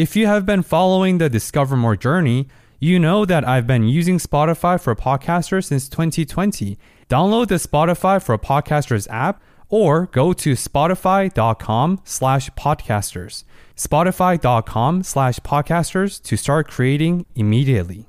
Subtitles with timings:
[0.00, 4.16] If you have been following the Discover More journey, you know that I've been using
[4.16, 6.78] Spotify for Podcasters since 2020.
[7.10, 13.44] Download the Spotify for Podcasters app or go to spotify.com slash podcasters.
[13.76, 18.08] Spotify.com slash podcasters to start creating immediately.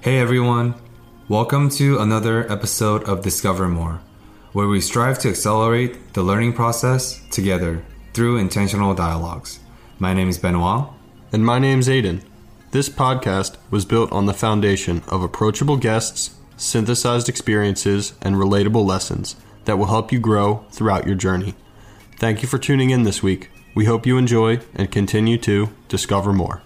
[0.00, 0.74] Hey everyone,
[1.28, 4.00] welcome to another episode of Discover More,
[4.54, 7.84] where we strive to accelerate the learning process together
[8.14, 9.60] through intentional dialogues.
[9.98, 10.90] My name is Benoit.
[11.32, 12.20] And my name's Aiden.
[12.70, 19.36] This podcast was built on the foundation of approachable guests, synthesized experiences, and relatable lessons
[19.64, 21.54] that will help you grow throughout your journey.
[22.18, 23.48] Thank you for tuning in this week.
[23.74, 26.60] We hope you enjoy and continue to discover more.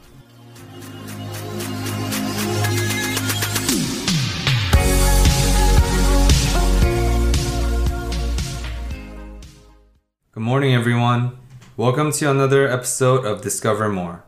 [10.33, 11.39] Good morning, everyone.
[11.77, 14.25] Welcome to another episode of Discover More.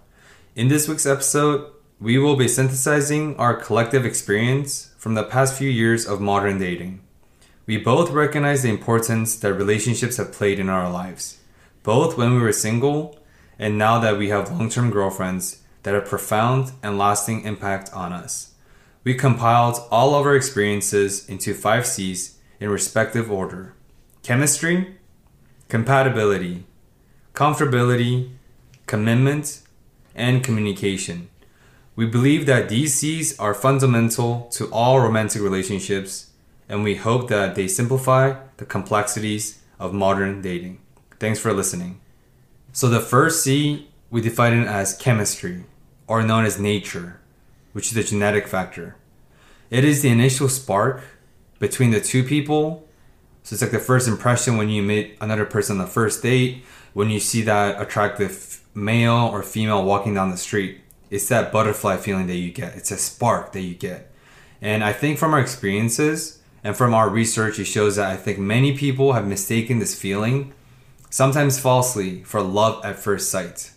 [0.54, 5.68] In this week's episode, we will be synthesizing our collective experience from the past few
[5.68, 7.00] years of modern dating.
[7.66, 11.40] We both recognize the importance that relationships have played in our lives,
[11.82, 13.18] both when we were single
[13.58, 18.12] and now that we have long term girlfriends that have profound and lasting impact on
[18.12, 18.54] us.
[19.02, 23.74] We compiled all of our experiences into five C's in respective order
[24.22, 24.96] chemistry,
[25.68, 26.66] compatibility,
[27.34, 28.30] comfortability,
[28.86, 29.62] commitment,
[30.14, 31.28] and communication.
[31.96, 36.30] We believe that these C's are fundamental to all romantic relationships,
[36.68, 40.80] and we hope that they simplify the complexities of modern dating.
[41.18, 42.00] Thanks for listening.
[42.72, 45.64] So, the first C we define it as chemistry,
[46.06, 47.20] or known as nature,
[47.72, 48.96] which is the genetic factor.
[49.70, 51.02] It is the initial spark
[51.58, 52.88] between the two people.
[53.42, 56.64] So, it's like the first impression when you meet another person on the first date
[56.92, 60.80] when you see that attractive male or female walking down the street.
[61.10, 62.74] It's that butterfly feeling that you get.
[62.76, 64.10] It's a spark that you get.
[64.60, 68.38] And I think from our experiences and from our research, it shows that I think
[68.38, 70.54] many people have mistaken this feeling,
[71.10, 73.72] sometimes falsely, for love at first sight.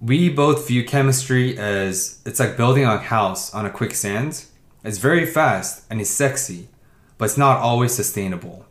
[0.00, 4.44] We both view chemistry as it's like building a house on a quicksand.
[4.84, 6.68] It's very fast and it's sexy,
[7.16, 8.66] but it's not always sustainable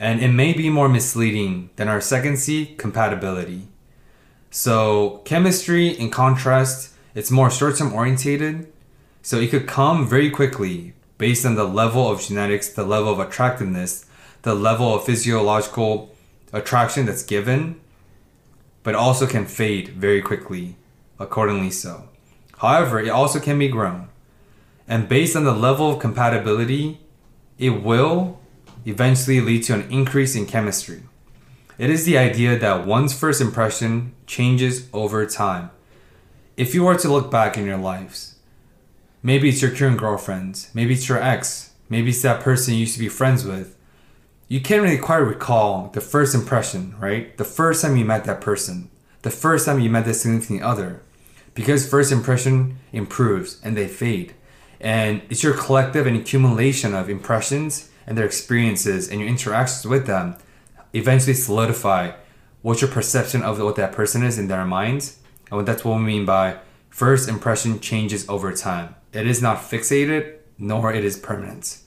[0.00, 3.68] and it may be more misleading than our second C, compatibility.
[4.50, 8.72] So, chemistry, in contrast, it's more short term orientated.
[9.20, 13.18] So, it could come very quickly based on the level of genetics, the level of
[13.20, 14.06] attractiveness,
[14.40, 16.16] the level of physiological
[16.50, 17.78] attraction that's given,
[18.82, 20.76] but also can fade very quickly,
[21.18, 22.08] accordingly so.
[22.56, 24.08] However, it also can be grown.
[24.88, 27.00] And based on the level of compatibility,
[27.58, 28.39] it will
[28.84, 31.02] eventually lead to an increase in chemistry.
[31.78, 35.70] It is the idea that one's first impression changes over time.
[36.56, 38.36] If you were to look back in your lives,
[39.22, 42.94] maybe it's your current girlfriend, maybe it's your ex, maybe it's that person you used
[42.94, 43.76] to be friends with,
[44.48, 47.36] you can't really quite recall the first impression, right?
[47.38, 48.90] The first time you met that person,
[49.22, 51.02] the first time you met the significant other,
[51.54, 54.34] because first impression improves and they fade.
[54.80, 60.06] And it's your collective and accumulation of impressions and their experiences and your interactions with
[60.06, 60.36] them
[60.92, 62.12] eventually solidify
[62.62, 65.18] what your perception of what that person is in their minds.
[65.50, 66.58] And that's what we mean by
[66.88, 68.94] first impression changes over time.
[69.12, 71.78] It is not fixated, nor it is permanent.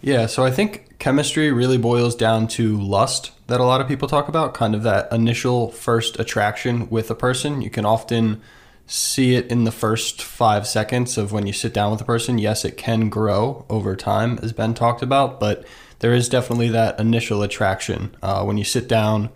[0.00, 4.06] Yeah, so I think chemistry really boils down to lust that a lot of people
[4.06, 7.62] talk about, kind of that initial first attraction with a person.
[7.62, 8.40] You can often
[8.88, 12.38] see it in the first five seconds of when you sit down with a person.
[12.38, 15.64] Yes, it can grow over time, as Ben talked about, but
[15.98, 18.16] there is definitely that initial attraction.
[18.22, 19.28] Uh, when you sit down,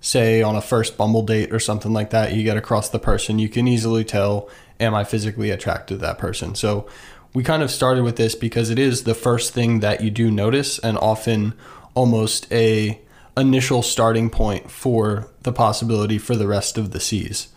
[0.00, 3.40] say on a first Bumble date or something like that, you get across the person,
[3.40, 4.48] you can easily tell,
[4.78, 6.54] am I physically attracted to that person?
[6.54, 6.88] So
[7.34, 10.30] we kind of started with this because it is the first thing that you do
[10.30, 11.54] notice and often
[11.94, 13.00] almost a
[13.36, 17.48] initial starting point for the possibility for the rest of the C's.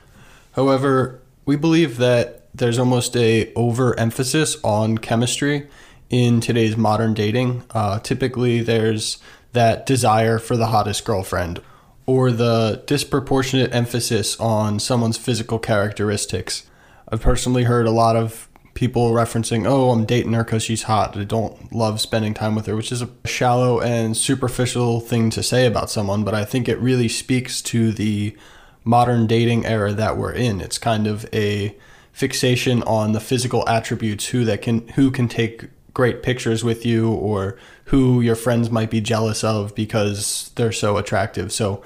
[0.54, 5.68] However, we believe that there's almost a overemphasis on chemistry
[6.10, 7.64] in today's modern dating.
[7.72, 9.18] Uh, typically, there's
[9.54, 11.62] that desire for the hottest girlfriend
[12.06, 16.68] or the disproportionate emphasis on someone's physical characteristics.
[17.10, 21.16] I've personally heard a lot of people referencing, oh, I'm dating her because she's hot.
[21.16, 25.44] I don't love spending time with her, which is a shallow and superficial thing to
[25.44, 28.36] say about someone, but I think it really speaks to the
[28.84, 30.62] modern dating era that we're in.
[30.62, 31.76] It's kind of a
[32.12, 37.12] fixation on the physical attributes, who that can who can take great pictures with you
[37.12, 41.52] or who your friends might be jealous of because they're so attractive.
[41.52, 41.84] So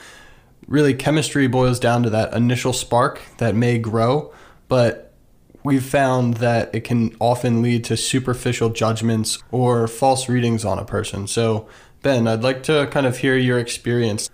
[0.67, 4.33] really chemistry boils down to that initial spark that may grow,
[4.67, 5.13] but
[5.63, 10.85] we've found that it can often lead to superficial judgments or false readings on a
[10.85, 11.27] person.
[11.27, 11.67] So,
[12.03, 14.29] Ben, I'd like to kind of hear your experience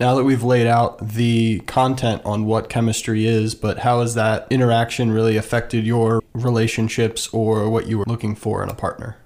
[0.00, 4.46] now that we've laid out the content on what chemistry is, but how has that
[4.50, 9.16] interaction really affected your relationships or what you were looking for in a partner?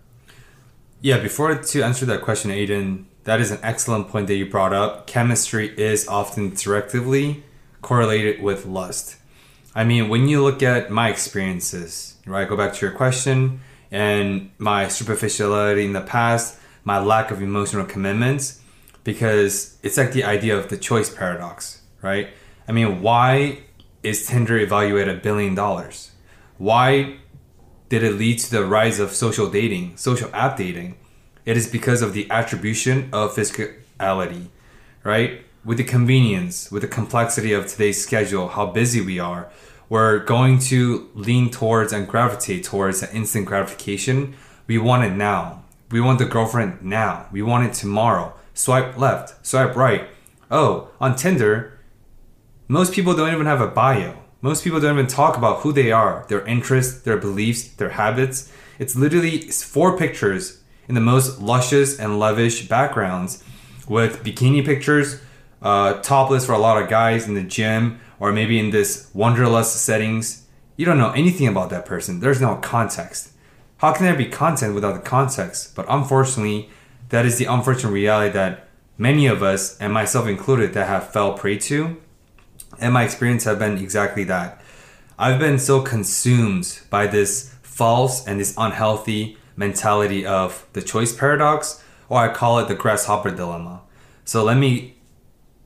[1.03, 4.73] Yeah, before to answer that question, Aiden, that is an excellent point that you brought
[4.73, 5.07] up.
[5.07, 7.43] Chemistry is often directly
[7.83, 9.17] correlated with lust.
[9.75, 12.49] I mean, when you look at my experiences, right?
[12.49, 13.61] Go back to your question
[13.91, 18.62] and my superficiality in the past, my lack of emotional commitments,
[19.05, 22.29] because it's like the idea of the choice paradox, right?
[22.69, 23.63] I mean, why
[24.03, 26.13] is Tinder evaluated a billion dollars?
[26.59, 27.17] Why
[27.89, 30.97] did it lead to the rise of social dating, social app dating?
[31.45, 34.47] It is because of the attribution of physicality,
[35.03, 35.43] right?
[35.65, 39.49] with the convenience, with the complexity of today's schedule, how busy we are,
[39.89, 44.35] we're going to lean towards and gravitate towards instant gratification.
[44.67, 45.65] We want it now.
[45.91, 47.27] We want the girlfriend now.
[47.31, 48.35] We want it tomorrow.
[48.55, 50.09] Swipe left, swipe right.
[50.51, 51.79] Oh, on Tinder,
[52.69, 54.19] most people don't even have a bio.
[54.41, 58.53] Most people don't even talk about who they are, their interests, their beliefs, their habits.
[58.79, 63.45] It's literally four pictures in the most luscious and lavish backgrounds
[63.89, 65.21] with bikini pictures,
[65.63, 69.77] uh, topless for a lot of guys in the gym or maybe in this wanderlust
[69.77, 70.47] settings.
[70.77, 72.21] You don't know anything about that person.
[72.21, 73.33] There's no context.
[73.79, 75.75] How can there be content without the context?
[75.75, 76.71] But unfortunately,
[77.13, 78.67] that is the unfortunate reality that
[78.97, 81.99] many of us, and myself included, that have fell prey to.
[82.81, 84.63] And my experience have been exactly that.
[85.19, 91.85] I've been so consumed by this false and this unhealthy mentality of the choice paradox,
[92.09, 93.83] or I call it the grasshopper dilemma.
[94.25, 94.95] So let me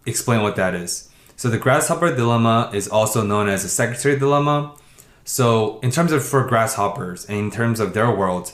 [0.04, 1.10] explain what that is.
[1.36, 4.74] So the grasshopper dilemma is also known as the secretary dilemma.
[5.22, 8.52] So in terms of for grasshoppers and in terms of their world,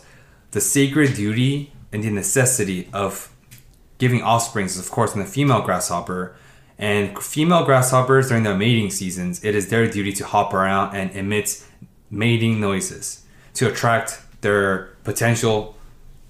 [0.50, 3.30] the sacred duty and the necessity of
[3.98, 6.34] giving offspring is of course in the female grasshopper.
[6.78, 11.10] And female grasshoppers during their mating seasons, it is their duty to hop around and
[11.12, 11.64] emit
[12.10, 13.24] mating noises
[13.54, 15.76] to attract their potential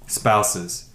[0.07, 0.91] spouses.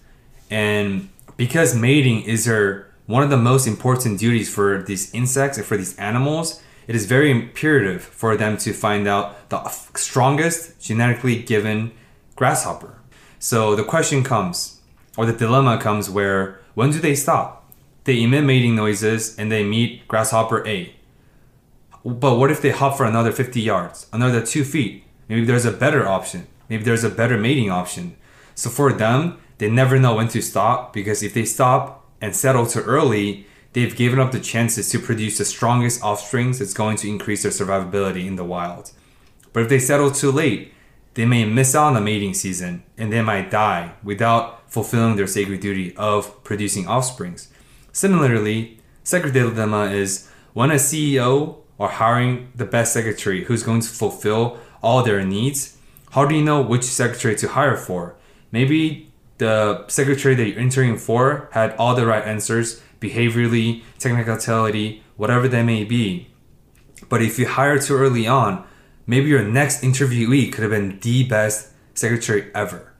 [0.51, 5.65] And because mating is their one of the most important duties for these insects and
[5.65, 11.41] for these animals, it is very imperative for them to find out the strongest genetically
[11.41, 11.91] given
[12.35, 12.97] grasshopper.
[13.39, 14.81] So the question comes,
[15.15, 17.71] or the dilemma comes, where when do they stop?
[18.03, 20.95] They emit mating noises and they meet grasshopper A.
[22.05, 25.03] But what if they hop for another 50 yards, another two feet?
[25.27, 26.47] Maybe there's a better option.
[26.69, 28.15] Maybe there's a better mating option.
[28.55, 32.65] So for them, they never know when to stop because if they stop, and settle
[32.65, 37.09] too early, they've given up the chances to produce the strongest offsprings that's going to
[37.09, 38.91] increase their survivability in the wild.
[39.53, 40.73] But if they settle too late,
[41.17, 45.25] they may miss out on the mating season and they might die without fulfilling their
[45.25, 47.51] sacred duty of producing offsprings.
[47.91, 53.89] Similarly, secretary dilemma is when a CEO or hiring the best secretary who's going to
[53.89, 55.77] fulfill all their needs,
[56.11, 58.15] how do you know which secretary to hire for?
[58.51, 65.47] Maybe the secretary that you're interviewing for had all the right answers behaviorally, technicality, whatever
[65.47, 66.27] they may be.
[67.09, 68.67] But if you hire too early on,
[69.07, 72.93] maybe your next interviewee could have been the best secretary ever.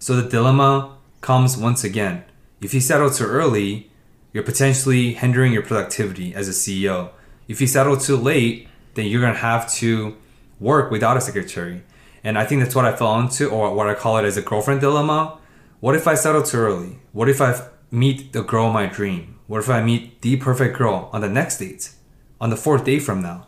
[0.00, 2.24] So the dilemma comes once again.
[2.60, 3.90] If you settle too early,
[4.32, 7.10] you're potentially hindering your productivity as a CEO.
[7.46, 10.16] If you settle too late, then you're gonna have to
[10.58, 11.82] work without a secretary.
[12.24, 14.42] And I think that's what I fell into, or what I call it as a
[14.42, 15.38] girlfriend dilemma
[15.80, 16.98] what if I settle too early?
[17.12, 17.58] What if I
[17.90, 19.38] meet the girl of my dream?
[19.46, 21.92] What if I meet the perfect girl on the next date?
[22.38, 23.46] On the fourth day from now?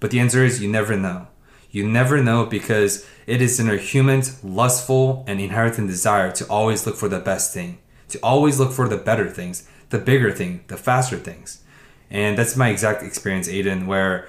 [0.00, 1.28] But the answer is you never know.
[1.70, 6.86] You never know because it is in a human's lustful and inherent desire to always
[6.86, 10.64] look for the best thing, to always look for the better things, the bigger thing,
[10.66, 11.62] the faster things.
[12.10, 14.28] And that's my exact experience, Aiden, where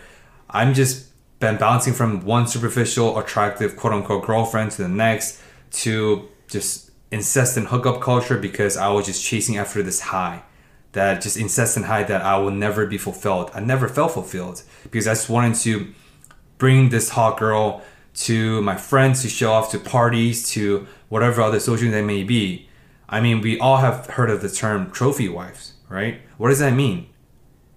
[0.50, 1.08] I'm just
[1.40, 7.68] been bouncing from one superficial, attractive, quote unquote girlfriend to the next to just incessant
[7.68, 10.44] hookup culture because I was just chasing after this high,
[10.92, 13.50] that just incessant high that I will never be fulfilled.
[13.56, 15.94] I never felt fulfilled because I just wanted to
[16.62, 17.82] bring this hot girl
[18.14, 22.70] to my friends to show off to parties to whatever other social they may be.
[23.10, 26.22] I mean, we all have heard of the term trophy wives, right?
[26.38, 27.10] What does that mean?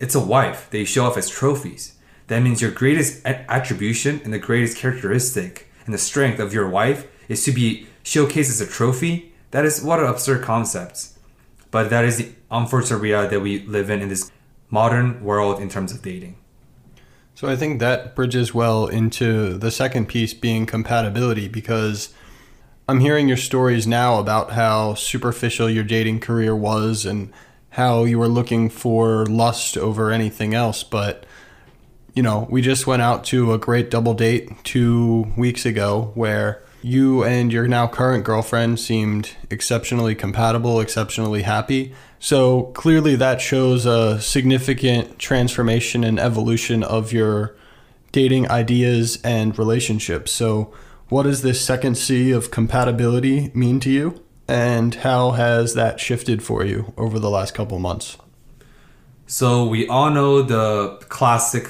[0.01, 1.95] It's a wife They show off as trophies.
[2.27, 7.07] That means your greatest attribution and the greatest characteristic and the strength of your wife
[7.27, 9.33] is to be showcased as a trophy.
[9.53, 11.09] That is what an absurd concept.
[11.71, 14.31] But that is the unfortunate reality that we live in in this
[14.69, 16.37] modern world in terms of dating.
[17.35, 22.15] So I think that bridges well into the second piece being compatibility because
[22.89, 27.33] I'm hearing your stories now about how superficial your dating career was and
[27.71, 30.85] how you were looking for lust over anything else.
[30.85, 31.27] But,
[32.15, 36.63] you know, we just went out to a great double date two weeks ago where
[36.83, 41.95] you and your now current girlfriend seemed exceptionally compatible, exceptionally happy.
[42.25, 47.55] So clearly, that shows a significant transformation and evolution of your
[48.13, 50.33] dating ideas and relationships.
[50.33, 50.73] So,
[51.11, 54.23] what does this second C of compatibility mean to you?
[54.49, 58.17] And how has that shifted for you over the last couple months?
[59.27, 61.69] So, we all know the classic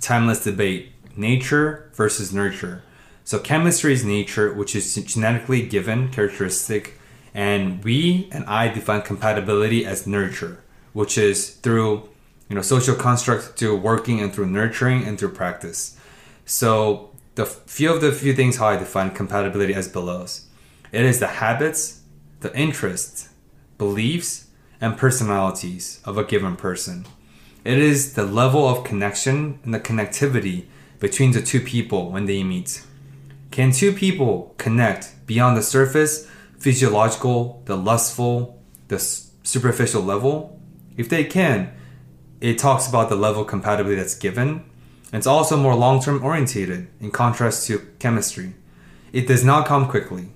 [0.00, 2.82] timeless debate nature versus nurture.
[3.22, 6.97] So chemistry is nature, which is genetically given characteristic,
[7.34, 12.08] and we and I define compatibility as nurture, which is through
[12.48, 15.98] you know social construct through working and through nurturing and through practice.
[16.44, 20.26] So the few of the few things how I define compatibility as below.
[20.90, 22.02] It is the habits,
[22.40, 23.28] the interests,
[23.76, 24.46] beliefs,
[24.80, 27.06] and personalities of a given person.
[27.64, 30.64] It is the level of connection and the connectivity
[30.98, 32.82] between the two people when they meet.
[33.50, 40.60] Can two people connect beyond the surface, physiological, the lustful, the superficial level?
[40.96, 41.72] If they can,
[42.40, 44.64] it talks about the level of compatibility that's given.
[45.12, 48.54] It's also more long term orientated in contrast to chemistry.
[49.12, 50.28] It does not come quickly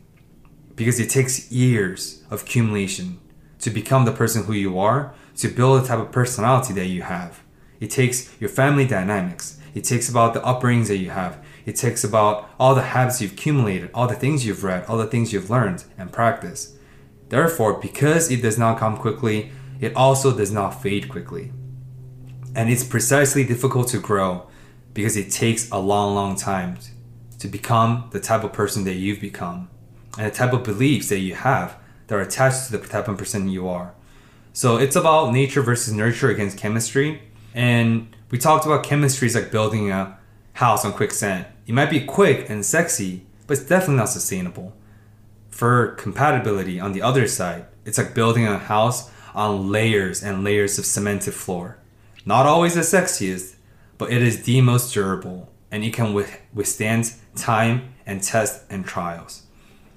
[0.76, 3.20] because it takes years of accumulation
[3.60, 7.02] to become the person who you are, to build the type of personality that you
[7.02, 7.42] have.
[7.80, 9.58] It takes your family dynamics.
[9.74, 11.41] It takes about the upbringings that you have.
[11.64, 15.06] It takes about all the habits you've accumulated, all the things you've read, all the
[15.06, 16.74] things you've learned and practiced.
[17.28, 21.52] Therefore, because it does not come quickly, it also does not fade quickly.
[22.54, 24.46] And it's precisely difficult to grow
[24.92, 26.78] because it takes a long, long time
[27.38, 29.70] to become the type of person that you've become
[30.18, 31.76] and the type of beliefs that you have
[32.06, 33.94] that are attached to the type of person you are.
[34.52, 37.22] So it's about nature versus nurture against chemistry.
[37.54, 40.18] And we talked about chemistry is like building a
[40.54, 41.46] house on quicksand.
[41.66, 44.74] It might be quick and sexy, but it's definitely not sustainable.
[45.50, 50.78] For compatibility on the other side, it's like building a house on layers and layers
[50.78, 51.78] of cemented floor.
[52.24, 53.56] Not always the sexiest,
[53.98, 56.12] but it is the most durable and it can
[56.52, 59.44] withstand time and test and trials.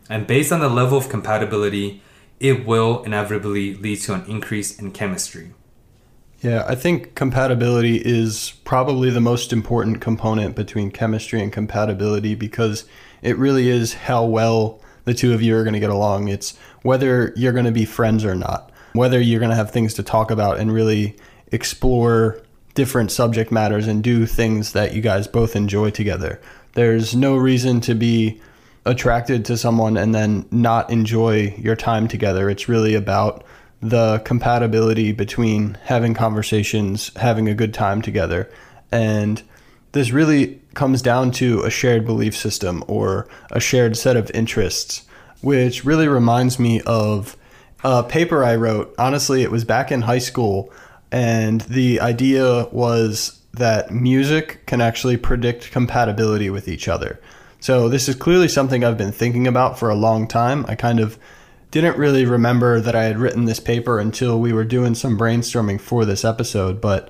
[0.09, 2.01] And based on the level of compatibility,
[2.39, 5.53] it will inevitably lead to an increase in chemistry.
[6.46, 12.86] Yeah, I think compatibility is probably the most important component between chemistry and compatibility because
[13.24, 16.28] it really is how well the two of you are going to get along.
[16.28, 19.96] It's whether you're going to be friends or not, whether you're going to have things
[19.96, 21.18] to talk about and really
[21.52, 22.40] explore
[22.75, 26.40] different subject matters and do things that you guys both enjoy together.
[26.74, 28.40] There's no reason to be
[28.86, 32.52] attracted to someone and then not enjoy your time together.
[32.52, 33.44] It's really about
[33.82, 38.50] the compatibility between having conversations, having a good time together.
[38.91, 39.41] And
[39.91, 45.03] this really comes down to a shared belief system or a shared set of interests,
[45.41, 47.38] which really reminds me of
[47.84, 48.94] a paper I wrote.
[48.98, 50.72] Honestly, it was back in high school,
[51.12, 57.22] and the idea was that music can actually predict compatibility with each other.
[57.60, 60.65] So, this is clearly something I've been thinking about for a long time.
[60.67, 61.17] I kind of
[61.75, 65.82] didn't really remember that I had written this paper until we were doing some brainstorming
[65.82, 67.10] for this episode, but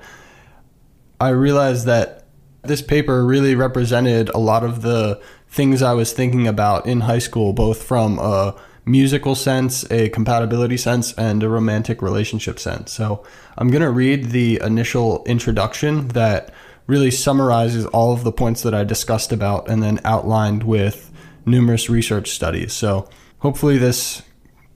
[1.21, 2.25] I realized that
[2.63, 7.19] this paper really represented a lot of the things I was thinking about in high
[7.19, 8.55] school, both from a
[8.85, 12.91] musical sense, a compatibility sense, and a romantic relationship sense.
[12.91, 13.23] So
[13.59, 16.51] I'm going to read the initial introduction that
[16.87, 21.11] really summarizes all of the points that I discussed about and then outlined with
[21.45, 22.73] numerous research studies.
[22.73, 23.07] So
[23.37, 24.23] hopefully this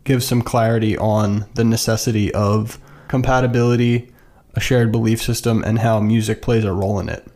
[0.09, 4.11] gives some clarity on the necessity of compatibility,
[4.55, 7.27] a shared belief system, and how music plays a role in it.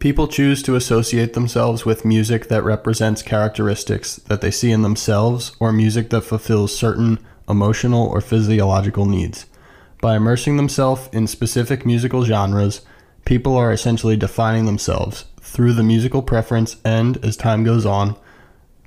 [0.00, 5.54] People choose to associate themselves with music that represents characteristics that they see in themselves
[5.60, 9.46] or music that fulfills certain emotional or physiological needs.
[10.00, 12.80] By immersing themselves in specific musical genres,
[13.24, 18.16] people are essentially defining themselves through the musical preference, and as time goes on,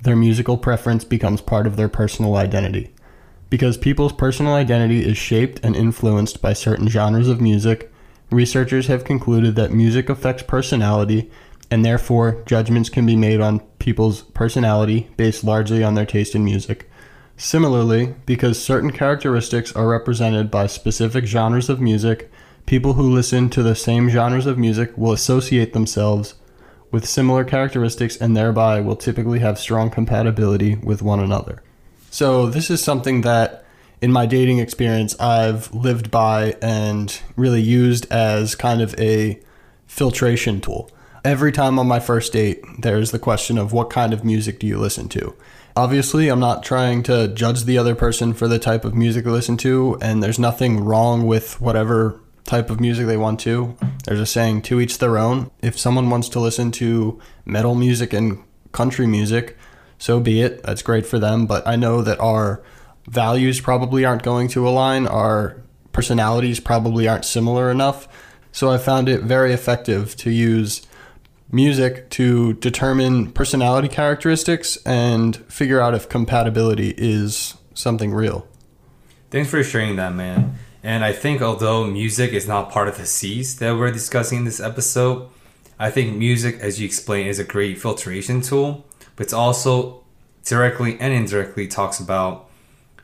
[0.02, 2.92] their musical preference becomes part of their personal identity.
[3.48, 7.92] Because people's personal identity is shaped and influenced by certain genres of music,
[8.30, 11.30] researchers have concluded that music affects personality,
[11.70, 16.44] and therefore judgments can be made on people's personality based largely on their taste in
[16.44, 16.90] music.
[17.36, 22.32] Similarly, because certain characteristics are represented by specific genres of music,
[22.64, 26.34] people who listen to the same genres of music will associate themselves
[26.90, 31.62] with similar characteristics and thereby will typically have strong compatibility with one another.
[32.16, 33.66] So, this is something that
[34.00, 39.38] in my dating experience I've lived by and really used as kind of a
[39.86, 40.90] filtration tool.
[41.26, 44.66] Every time on my first date, there's the question of what kind of music do
[44.66, 45.34] you listen to?
[45.76, 49.30] Obviously, I'm not trying to judge the other person for the type of music they
[49.30, 53.76] listen to, and there's nothing wrong with whatever type of music they want to.
[54.06, 55.50] There's a saying, to each their own.
[55.60, 58.42] If someone wants to listen to metal music and
[58.72, 59.58] country music,
[59.98, 60.62] so be it.
[60.62, 61.46] That's great for them.
[61.46, 62.62] But I know that our
[63.06, 65.62] values probably aren't going to align, our
[65.92, 68.08] personalities probably aren't similar enough.
[68.52, 70.86] So I found it very effective to use
[71.50, 78.46] music to determine personality characteristics and figure out if compatibility is something real.
[79.30, 80.58] Thanks for sharing that, man.
[80.82, 84.44] And I think although music is not part of the C's that we're discussing in
[84.44, 85.28] this episode,
[85.78, 88.86] I think music, as you explained, is a great filtration tool,
[89.16, 90.04] but it's also
[90.44, 92.48] directly and indirectly talks about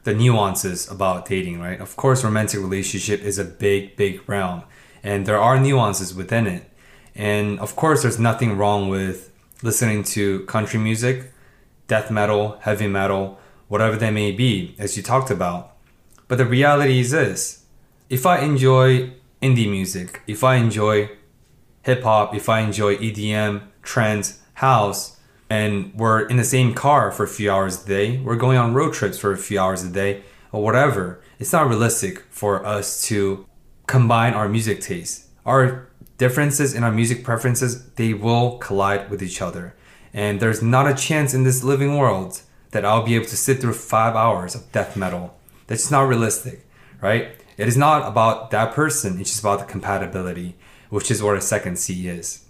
[0.05, 1.81] the nuances about dating, right?
[1.81, 4.65] Of course, romantic relationship is a big, big realm,
[5.03, 6.71] and there are nuances within it.
[7.15, 9.31] And of course, there's nothing wrong with
[9.63, 11.33] listening to country music,
[11.87, 13.39] death metal, heavy metal,
[13.69, 15.77] whatever they may be, as you talked about.
[16.29, 17.65] But the reality is this
[18.09, 21.11] if I enjoy indie music, if I enjoy
[21.83, 25.19] hip hop, if I enjoy EDM, trance, house,
[25.53, 28.73] and we're in the same car for a few hours a day, we're going on
[28.73, 33.03] road trips for a few hours a day, or whatever, it's not realistic for us
[33.09, 33.45] to
[33.87, 35.29] combine our music tastes.
[35.45, 39.75] Our differences in our music preferences, they will collide with each other.
[40.15, 43.61] And there's not a chance in this living world that I'll be able to sit
[43.61, 45.37] through five hours of death metal.
[45.67, 46.65] That's not realistic,
[47.03, 47.37] right?
[47.59, 50.55] It is not about that person, it's just about the compatibility,
[50.89, 52.47] which is what a second C is.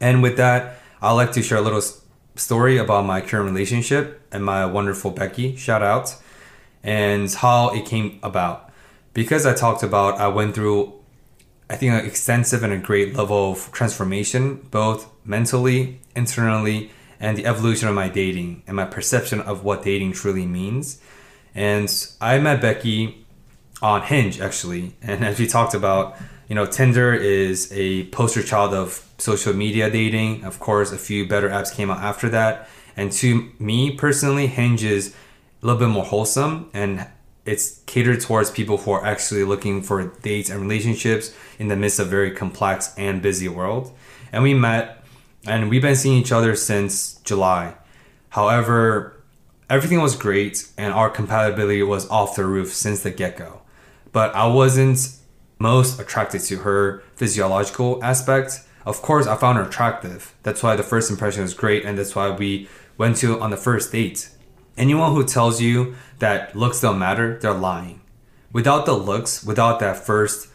[0.00, 1.82] And with that, I'd like to share a little
[2.36, 6.16] story about my current relationship and my wonderful Becky, shout out,
[6.82, 8.70] and how it came about.
[9.14, 10.94] Because I talked about, I went through,
[11.68, 16.90] I think, an extensive and a great level of transformation, both mentally, internally,
[17.20, 21.00] and the evolution of my dating and my perception of what dating truly means.
[21.54, 21.88] And
[22.20, 23.24] I met Becky
[23.80, 26.16] on Hinge actually, and as we talked about,
[26.48, 30.44] you know, Tinder is a poster child of social media dating.
[30.44, 34.84] Of course, a few better apps came out after that, and to me personally, Hinge
[34.84, 35.14] is
[35.62, 37.06] a little bit more wholesome and
[37.44, 41.98] it's catered towards people who are actually looking for dates and relationships in the midst
[41.98, 43.92] of a very complex and busy world.
[44.32, 45.04] And we met
[45.46, 47.74] and we've been seeing each other since July.
[48.28, 49.20] However,
[49.68, 53.62] everything was great and our compatibility was off the roof since the get go
[54.12, 54.98] but I wasn't
[55.58, 58.60] most attracted to her physiological aspect.
[58.84, 60.34] Of course, I found her attractive.
[60.42, 62.68] That's why the first impression was great, and that's why we
[62.98, 64.30] went to on the first date.
[64.76, 68.00] Anyone who tells you that looks don't matter, they're lying.
[68.52, 70.48] Without the looks, without that first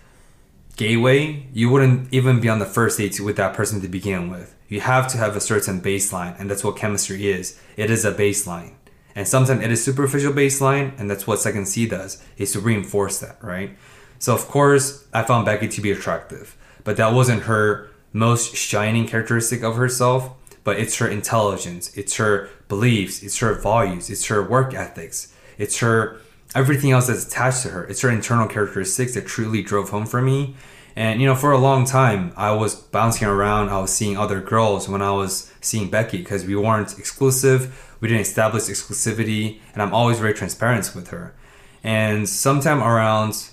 [0.75, 4.55] gateway, you wouldn't even be on the first date with that person to begin with.
[4.67, 7.59] You have to have a certain baseline, and that's what chemistry is.
[7.77, 8.73] It is a baseline.
[9.15, 13.19] And sometimes it is superficial baseline, and that's what second C does, is to reinforce
[13.19, 13.75] that, right?
[14.19, 19.07] So of course, I found Becky to be attractive, but that wasn't her most shining
[19.07, 20.31] characteristic of herself,
[20.63, 25.79] but it's her intelligence, it's her beliefs, it's her values, it's her work ethics, it's
[25.79, 26.17] her
[26.55, 27.83] everything else that's attached to her.
[27.85, 30.55] It's her internal characteristics that truly drove home for me.
[30.95, 33.69] And you know, for a long time, I was bouncing around.
[33.69, 38.07] I was seeing other girls when I was seeing Becky because we weren't exclusive we
[38.07, 41.33] didn't establish exclusivity and i'm always very transparent with her
[41.83, 43.49] and sometime around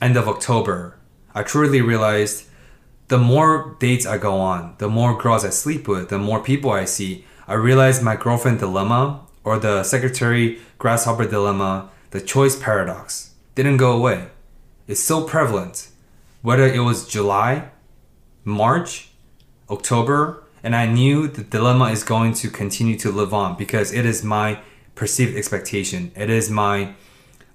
[0.00, 0.96] end of october
[1.34, 2.46] i truly realized
[3.10, 6.70] the more dates i go on the more girls i sleep with the more people
[6.70, 7.24] i see.
[7.48, 13.92] I realize my girlfriend dilemma or the secretary grasshopper dilemma the choice paradox didn't go
[13.92, 14.28] away.
[14.86, 15.88] It's so prevalent.
[16.42, 17.70] Whether it was july
[18.44, 19.10] march
[19.68, 24.06] october and I knew the dilemma is going to continue to live on because it
[24.06, 24.60] is my
[24.94, 26.12] perceived expectation.
[26.14, 26.94] It is my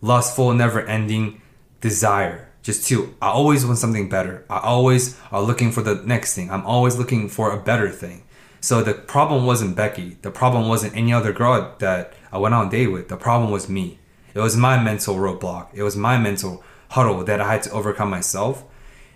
[0.01, 1.41] lustful, never ending
[1.79, 3.13] desire Just two.
[3.21, 4.43] I always want something better.
[4.49, 6.49] I always are looking for the next thing.
[6.49, 8.23] I'm always looking for a better thing.
[8.59, 10.17] So the problem wasn't Becky.
[10.23, 13.07] The problem wasn't any other girl that I went on date with.
[13.07, 13.99] The problem was me.
[14.33, 15.67] It was my mental roadblock.
[15.75, 18.63] It was my mental huddle that I had to overcome myself.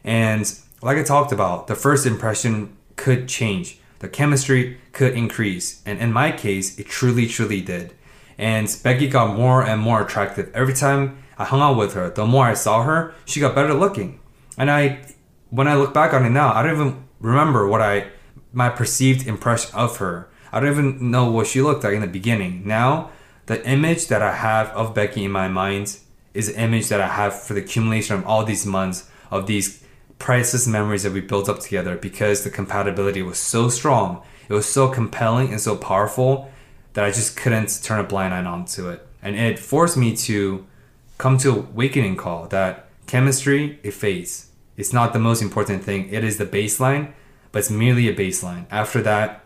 [0.03, 0.45] And
[0.83, 3.79] like I talked about, the first impression could change.
[3.97, 5.81] The chemistry could increase.
[5.87, 7.95] And in my case, it truly, truly did.
[8.37, 10.51] And Becky got more and more attractive.
[10.53, 13.73] Every time I hung out with her, the more I saw her, she got better
[13.73, 14.19] looking.
[14.57, 14.99] And I,
[15.49, 18.09] when I look back on it now, I don't even remember what I,
[18.51, 20.29] my perceived impression of her.
[20.51, 22.67] I don't even know what she looked like in the beginning.
[22.67, 23.11] Now,
[23.45, 25.97] the image that I have of Becky in my mind
[26.33, 29.83] is an image that I have for the accumulation of all these months of these
[30.17, 34.21] priceless memories that we built up together because the compatibility was so strong.
[34.49, 36.51] It was so compelling and so powerful
[36.93, 39.07] that I just couldn't turn a blind eye onto it.
[39.21, 40.65] And it forced me to
[41.19, 44.51] come to a awakening call that chemistry, a phase.
[44.77, 46.09] It's not the most important thing.
[46.09, 47.11] It is the baseline,
[47.51, 48.65] but it's merely a baseline.
[48.71, 49.45] After that,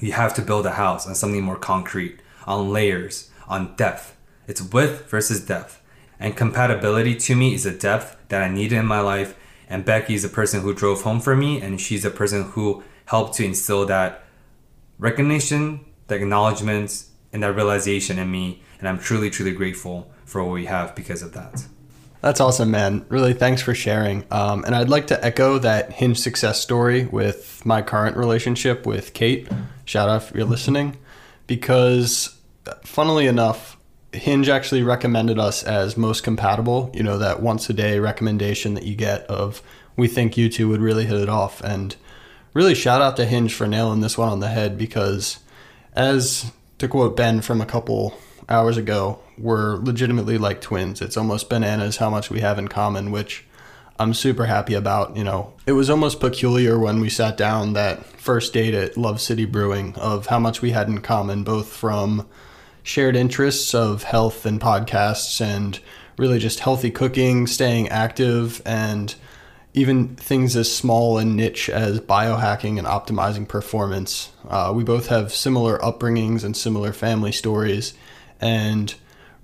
[0.00, 4.16] you have to build a house on something more concrete, on layers, on depth.
[4.48, 5.82] It's width versus depth.
[6.18, 9.36] And compatibility to me is a depth that I needed in my life.
[9.68, 12.82] And Becky is a person who drove home for me, and she's a person who
[13.06, 14.24] helped to instill that
[14.98, 18.62] recognition, the acknowledgments, and that realization in me.
[18.78, 21.64] And I'm truly, truly grateful for what we have because of that.
[22.20, 23.04] That's awesome, man.
[23.10, 24.24] Really, thanks for sharing.
[24.30, 29.12] Um, and I'd like to echo that Hinge success story with my current relationship with
[29.12, 29.46] Kate.
[29.84, 30.96] Shout out if you're listening,
[31.46, 32.38] because
[32.82, 33.76] funnily enough,
[34.12, 36.90] Hinge actually recommended us as most compatible.
[36.94, 39.60] You know, that once a day recommendation that you get of
[39.96, 41.60] we think you two would really hit it off.
[41.60, 41.94] And
[42.52, 45.40] really, shout out to Hinge for nailing this one on the head because,
[45.94, 51.00] as to quote Ben from a couple hours ago, we're legitimately like twins.
[51.00, 53.44] It's almost bananas how much we have in common, which
[53.98, 55.16] I'm super happy about.
[55.16, 59.20] You know, it was almost peculiar when we sat down that first date at Love
[59.20, 62.26] City Brewing of how much we had in common, both from
[62.82, 65.80] shared interests of health and podcasts and
[66.18, 69.14] really just healthy cooking, staying active, and
[69.72, 74.30] even things as small and niche as biohacking and optimizing performance.
[74.48, 77.94] Uh, we both have similar upbringings and similar family stories,
[78.40, 78.94] and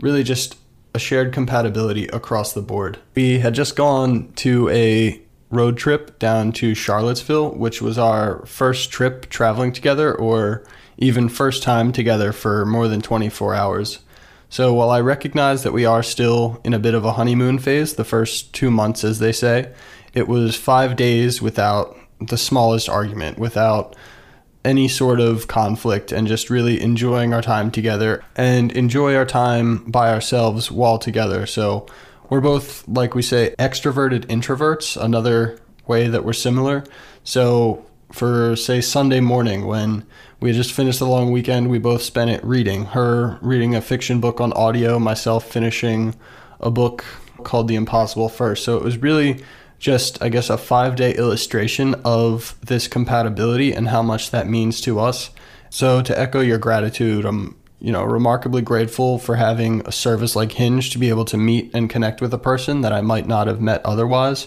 [0.00, 0.56] really just
[0.94, 2.98] a shared compatibility across the board.
[3.14, 8.90] We had just gone to a road trip down to Charlottesville, which was our first
[8.90, 10.64] trip traveling together or
[10.98, 14.00] even first time together for more than 24 hours.
[14.48, 17.94] So while I recognize that we are still in a bit of a honeymoon phase,
[17.94, 19.72] the first two months, as they say,
[20.12, 23.96] it was five days without the smallest argument, without
[24.64, 29.78] any sort of conflict and just really enjoying our time together and enjoy our time
[29.90, 31.46] by ourselves while together.
[31.46, 31.86] So
[32.28, 36.84] we're both, like we say, extroverted introverts, another way that we're similar.
[37.24, 40.04] So for, say, Sunday morning when
[40.40, 42.86] we just finished the long weekend, we both spent it reading.
[42.86, 46.14] Her reading a fiction book on audio, myself finishing
[46.60, 47.04] a book
[47.44, 48.64] called The Impossible First.
[48.64, 49.42] So it was really
[49.80, 54.80] just, I guess, a five day illustration of this compatibility and how much that means
[54.82, 55.30] to us.
[55.70, 60.52] So, to echo your gratitude, I'm you know remarkably grateful for having a service like
[60.52, 63.46] Hinge to be able to meet and connect with a person that I might not
[63.46, 64.46] have met otherwise.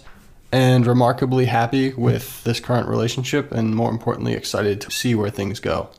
[0.52, 5.60] And remarkably happy with this current relationship, and more importantly, excited to see where things
[5.60, 5.90] go.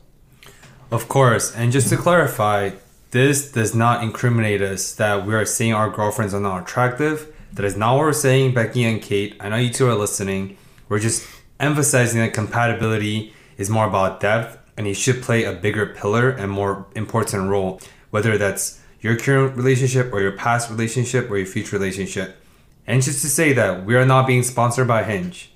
[0.89, 2.71] Of course, and just to clarify,
[3.11, 7.65] this does not incriminate us that we are saying our girlfriends are not attractive that
[7.65, 9.35] is not what we're saying, Becky and Kate.
[9.39, 10.57] I know you two are listening.
[10.87, 11.27] We're just
[11.59, 16.51] emphasizing that compatibility is more about depth and you should play a bigger pillar and
[16.51, 17.79] more important role,
[18.11, 22.35] whether that's your current relationship or your past relationship or your future relationship.
[22.85, 25.51] And just to say that we are not being sponsored by Hinge.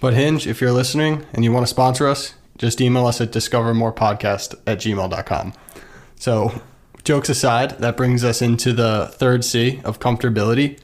[0.00, 3.30] But Hinge, if you're listening and you want to sponsor us, just email us at
[3.30, 5.52] discovermorepodcast at gmail.com.
[6.16, 6.62] So,
[7.04, 10.78] jokes aside, that brings us into the third C of comfortability.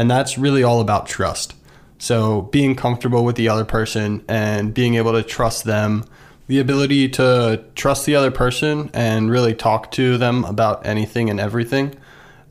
[0.00, 1.54] And that's really all about trust.
[1.98, 6.06] So being comfortable with the other person and being able to trust them,
[6.46, 11.38] the ability to trust the other person and really talk to them about anything and
[11.38, 11.94] everything,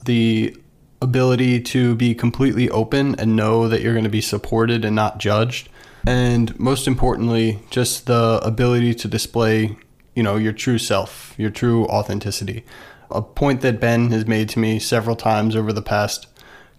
[0.05, 0.55] the
[1.01, 5.17] ability to be completely open and know that you're going to be supported and not
[5.17, 5.69] judged.
[6.05, 9.75] And most importantly, just the ability to display,
[10.13, 12.63] you know, your true self, your true authenticity.
[13.09, 16.27] A point that Ben has made to me several times over the past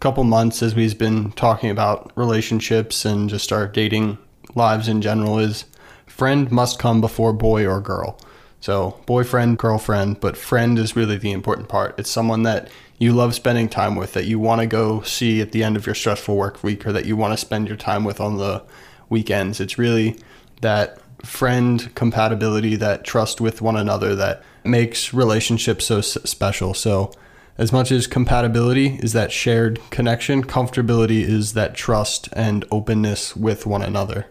[0.00, 4.16] couple months as we've been talking about relationships and just our dating
[4.54, 5.66] lives in general is
[6.06, 8.18] friend must come before boy or girl.
[8.60, 11.98] So, boyfriend, girlfriend, but friend is really the important part.
[11.98, 15.52] It's someone that you love spending time with, that you want to go see at
[15.52, 18.04] the end of your stressful work week, or that you want to spend your time
[18.04, 18.62] with on the
[19.08, 19.60] weekends.
[19.60, 20.18] It's really
[20.60, 26.74] that friend compatibility, that trust with one another that makes relationships so special.
[26.74, 27.12] So,
[27.60, 33.66] as much as compatibility is that shared connection, comfortability is that trust and openness with
[33.66, 34.26] one another.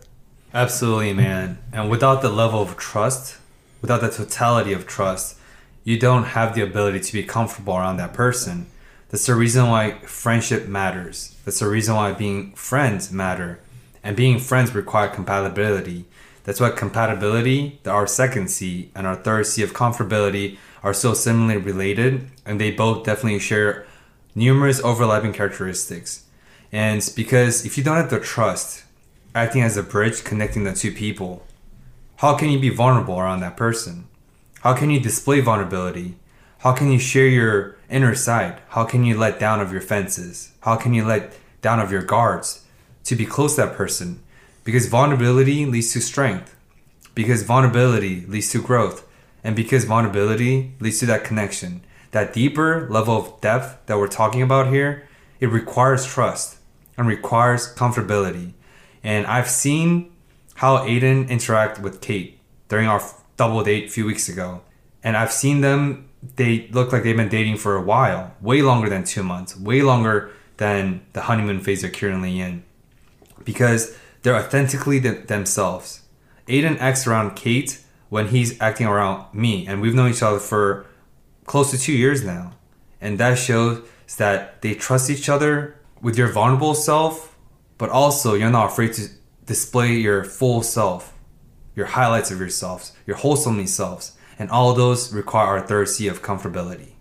[0.52, 1.60] Absolutely, man.
[1.72, 3.38] And without the level of trust,
[3.84, 5.38] without the totality of trust,
[5.84, 8.66] you don't have the ability to be comfortable around that person.
[9.10, 11.36] That's the reason why friendship matters.
[11.46, 13.60] That's the reason why being friends matter.
[14.04, 16.06] And being friends require compatibility.
[16.46, 21.58] That's why compatibility, our second C, and our third C of comfortability are so similarly
[21.58, 23.86] related, and they both definitely share
[24.36, 26.26] numerous overlapping characteristics.
[26.72, 28.84] And because if you don't have the trust,
[29.36, 31.46] acting as a bridge connecting the two people,
[32.18, 34.08] how can you be vulnerable around that person?
[34.62, 36.18] How can you display vulnerability?
[36.60, 38.60] How can you share your inner side?
[38.70, 40.52] How can you let down of your fences?
[40.62, 42.66] How can you let down of your guards
[43.06, 44.22] to be close to that person?
[44.66, 46.56] Because vulnerability leads to strength.
[47.16, 49.08] Because vulnerability leads to growth.
[49.44, 54.42] And because vulnerability leads to that connection, that deeper level of depth that we're talking
[54.42, 55.08] about here,
[55.40, 56.58] it requires trust
[56.98, 58.54] and requires comfortability.
[59.04, 60.12] And I've seen
[60.56, 63.02] how Aiden interact with Kate during our
[63.38, 64.62] double date a few weeks ago.
[65.02, 68.90] And I've seen them, they look like they've been dating for a while, way longer
[68.90, 72.64] than two months, way longer than the honeymoon phase they're currently in.
[73.46, 76.02] Because they're authentically th- themselves.
[76.48, 80.86] Aiden acts around Kate when he's acting around me, and we've known each other for
[81.46, 82.54] close to two years now.
[83.00, 87.38] And that shows that they trust each other with your vulnerable self,
[87.78, 89.08] but also you're not afraid to
[89.46, 91.18] display your full self,
[91.76, 94.18] your highlights of yourselves, your wholesomely selves.
[94.38, 96.94] And all those require our third C of comfortability.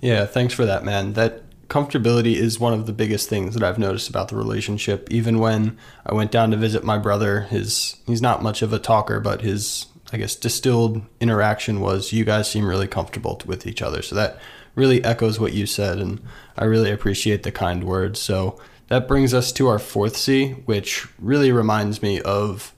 [0.00, 1.12] Yeah, thanks for that, man.
[1.12, 5.08] That comfortability is one of the biggest things that I've noticed about the relationship.
[5.10, 8.78] Even when I went down to visit my brother, his he's not much of a
[8.78, 13.82] talker, but his I guess distilled interaction was you guys seem really comfortable with each
[13.82, 14.02] other.
[14.02, 14.38] So that
[14.74, 16.20] really echoes what you said and
[16.56, 18.20] I really appreciate the kind words.
[18.20, 22.74] So that brings us to our fourth C, which really reminds me of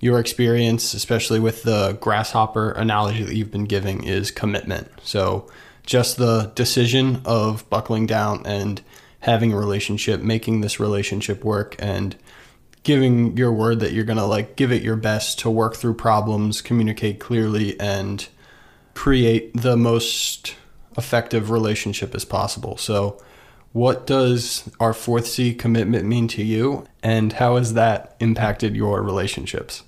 [0.00, 4.90] your experience, especially with the grasshopper analogy that you've been giving, is commitment.
[5.02, 5.48] So
[5.86, 8.82] just the decision of buckling down and
[9.20, 12.16] having a relationship, making this relationship work, and
[12.84, 15.94] giving your word that you're going to like give it your best to work through
[15.94, 18.28] problems, communicate clearly, and
[18.94, 20.54] create the most
[20.96, 22.76] effective relationship as possible.
[22.76, 23.20] So,
[23.72, 29.02] what does our fourth C commitment mean to you, and how has that impacted your
[29.02, 29.82] relationships?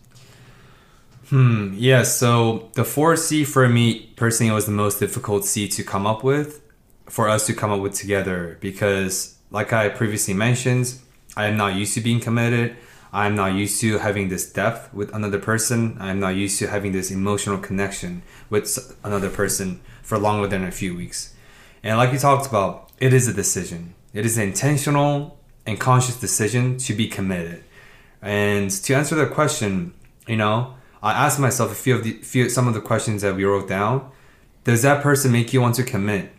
[1.29, 1.75] Hmm.
[1.75, 2.03] Yeah.
[2.03, 6.25] So the four C for me personally was the most difficult C to come up
[6.25, 6.63] with,
[7.07, 10.95] for us to come up with together because, like I previously mentioned,
[11.37, 12.77] I am not used to being committed.
[13.17, 15.97] I'm not used to having this depth with another person.
[15.99, 20.71] I'm not used to having this emotional connection with another person for longer than a
[20.71, 21.35] few weeks.
[21.83, 23.95] And like you talked about, it is a decision.
[24.13, 27.65] It is an intentional and conscious decision to be committed.
[28.21, 29.95] And to answer the question,
[30.29, 33.35] you know, I asked myself a few of the few some of the questions that
[33.35, 34.11] we wrote down.
[34.65, 36.33] Does that person make you want to commit?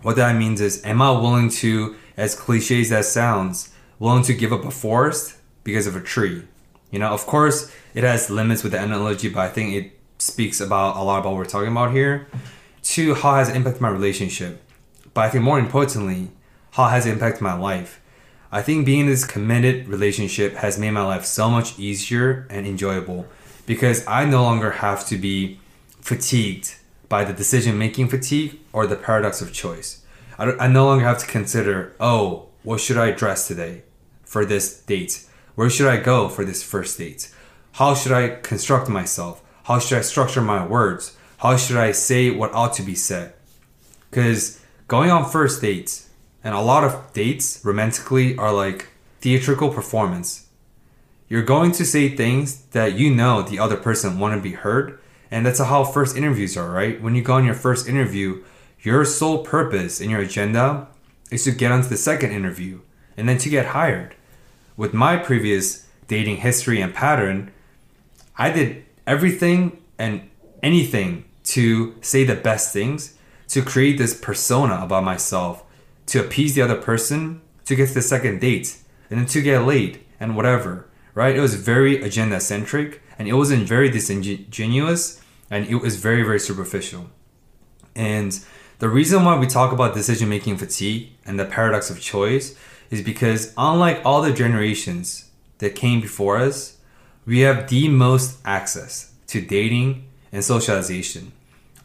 [0.00, 4.32] What that means is, am I willing to, as cliches as that sounds, willing to
[4.32, 6.44] give up a forest because of a tree?
[6.90, 10.60] You know, of course, it has limits with the analogy, but I think it speaks
[10.60, 12.28] about a lot about what we're talking about here.
[12.82, 14.62] Two, how has it impacted my relationship?
[15.14, 16.30] But I think more importantly,
[16.72, 18.00] how has it impacted my life?
[18.50, 22.66] I think being in this committed relationship has made my life so much easier and
[22.66, 23.26] enjoyable
[23.66, 25.58] because I no longer have to be
[26.00, 26.76] fatigued
[27.08, 30.04] by the decision making fatigue or the paradox of choice.
[30.38, 33.82] I, I no longer have to consider, oh, what should I dress today
[34.24, 35.26] for this date?
[35.54, 37.32] Where should I go for this first date?
[37.72, 39.42] How should I construct myself?
[39.64, 41.16] How should I structure my words?
[41.38, 43.34] How should I say what ought to be said?
[44.10, 46.08] Because going on first dates,
[46.44, 48.88] and a lot of dates romantically are like
[49.20, 50.46] theatrical performance.
[51.28, 54.98] You're going to say things that you know the other person want to be heard,
[55.30, 57.00] and that's how first interviews are, right?
[57.00, 58.42] When you go on your first interview,
[58.80, 60.88] your sole purpose and your agenda
[61.30, 62.80] is to get onto the second interview
[63.16, 64.14] and then to get hired.
[64.76, 67.52] With my previous dating history and pattern,
[68.36, 70.28] I did everything and
[70.62, 73.16] anything to say the best things,
[73.48, 75.64] to create this persona about myself,
[76.06, 78.78] to appease the other person, to get to the second date,
[79.10, 81.36] and then to get laid and whatever, right?
[81.36, 86.40] It was very agenda centric and it wasn't very disingenuous and it was very very
[86.40, 87.10] superficial.
[87.94, 88.38] And
[88.78, 92.56] the reason why we talk about decision making fatigue and the paradox of choice
[92.92, 96.76] is because unlike all the generations that came before us,
[97.24, 101.32] we have the most access to dating and socialization.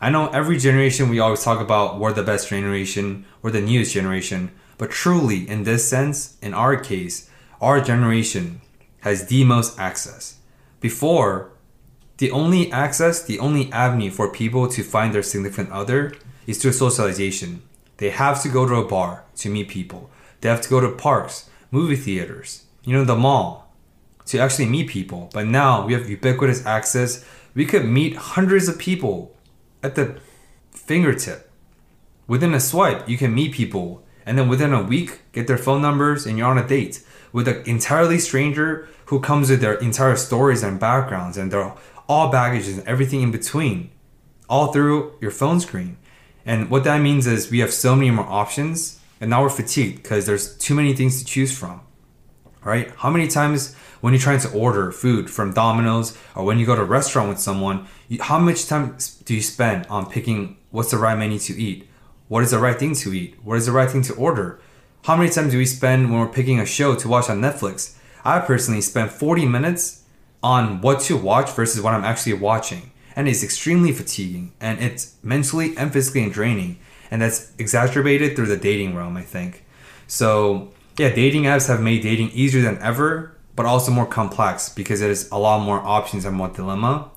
[0.01, 3.93] I know every generation we always talk about we're the best generation, we're the newest
[3.93, 7.29] generation, but truly in this sense, in our case,
[7.61, 8.61] our generation
[8.99, 10.35] has the most access.
[10.81, 11.51] Before,
[12.17, 16.13] the only access, the only avenue for people to find their significant other
[16.45, 17.61] is through socialization.
[17.97, 20.09] They have to go to a bar to meet people.
[20.41, 23.73] They have to go to parks, movie theaters, you know, the mall
[24.25, 25.29] to actually meet people.
[25.33, 27.25] But now we have ubiquitous access.
[27.53, 29.35] We could meet hundreds of people
[29.81, 30.19] at the
[30.71, 31.51] fingertip.
[32.27, 35.81] Within a swipe, you can meet people and then within a week get their phone
[35.81, 40.17] numbers and you're on a date with an entirely stranger who comes with their entire
[40.17, 41.73] stories and backgrounds and their
[42.09, 43.89] all baggages and everything in between
[44.49, 45.97] all through your phone screen
[46.45, 50.01] and what that means is we have so many more options and now we're fatigued
[50.01, 51.81] because there's too many things to choose from
[52.63, 56.65] right how many times when you're trying to order food from domino's or when you
[56.65, 60.57] go to a restaurant with someone you, how much time do you spend on picking
[60.71, 61.87] what's the right menu to eat
[62.27, 64.59] what is the right thing to eat what is the right thing to order
[65.07, 67.95] how many times do we spend when we're picking a show to watch on Netflix?
[68.25, 70.03] I personally spend 40 minutes
[70.43, 72.91] on what to watch versus what I'm actually watching.
[73.15, 76.79] And it's extremely fatiguing and it's mentally and physically draining.
[77.09, 79.65] And that's exacerbated through the dating realm, I think.
[80.07, 84.99] So, yeah, dating apps have made dating easier than ever, but also more complex because
[84.99, 87.09] there's a lot more options and more dilemma.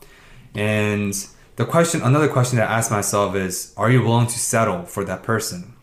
[0.55, 1.15] And
[1.57, 5.05] the question, another question that I ask myself is Are you willing to settle for
[5.05, 5.75] that person?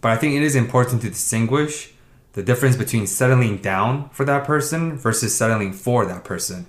[0.00, 1.92] But I think it is important to distinguish
[2.32, 6.66] the difference between settling down for that person versus settling for that person.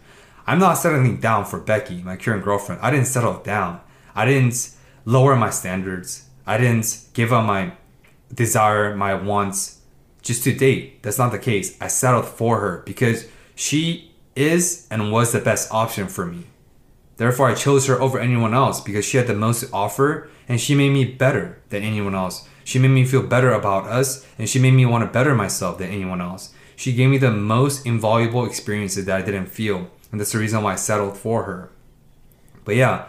[0.47, 2.81] I'm not settling down for Becky, my current girlfriend.
[2.81, 3.79] I didn't settle down.
[4.15, 4.71] I didn't
[5.05, 6.25] lower my standards.
[6.45, 7.73] I didn't give up my
[8.33, 9.81] desire, my wants
[10.21, 11.03] just to date.
[11.03, 11.77] That's not the case.
[11.81, 16.45] I settled for her because she is and was the best option for me.
[17.17, 20.59] Therefore, I chose her over anyone else because she had the most to offer and
[20.59, 22.47] she made me better than anyone else.
[22.63, 25.77] She made me feel better about us and she made me want to better myself
[25.77, 26.53] than anyone else.
[26.75, 30.63] She gave me the most invaluable experiences that I didn't feel, and that's the reason
[30.63, 31.69] why I settled for her.
[32.65, 33.05] But yeah,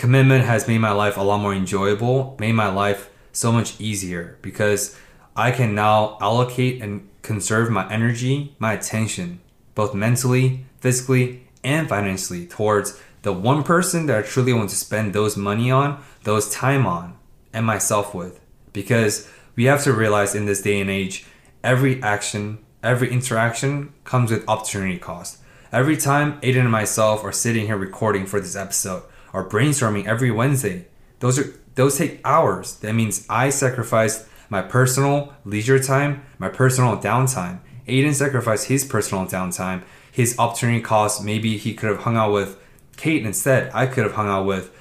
[0.00, 4.38] commitment has made my life a lot more enjoyable, made my life so much easier
[4.40, 4.96] because
[5.36, 9.40] I can now allocate and conserve my energy, my attention,
[9.74, 15.12] both mentally, physically, and financially towards the one person that I truly want to spend
[15.12, 17.18] those money on, those time on,
[17.52, 18.40] and myself with
[18.72, 21.26] because we have to realize in this day and age,
[21.62, 25.42] every action, every interaction comes with opportunity cost.
[25.70, 30.30] Every time Aiden and myself are sitting here recording for this episode or brainstorming every
[30.30, 30.86] Wednesday,
[31.20, 32.76] those are those take hours.
[32.76, 37.60] That means I sacrificed my personal leisure time, my personal downtime.
[37.86, 41.24] Aiden sacrificed his personal downtime, his opportunity cost.
[41.24, 42.58] Maybe he could have hung out with
[42.96, 43.70] Kate instead.
[43.72, 44.76] I could have hung out with